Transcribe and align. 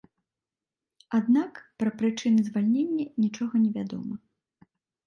Аднак, 1.17 1.61
пра 1.83 1.89
прычыны 2.01 2.41
звальнення 2.49 3.05
нічога 3.27 3.55
невядома. 3.67 4.15